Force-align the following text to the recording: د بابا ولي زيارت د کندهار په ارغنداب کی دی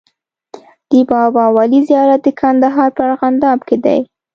د 0.89 0.93
بابا 1.09 1.45
ولي 1.57 1.79
زيارت 1.89 2.21
د 2.23 2.27
کندهار 2.41 2.89
په 2.95 3.01
ارغنداب 3.09 3.59
کی 3.67 3.77
دی 3.85 3.99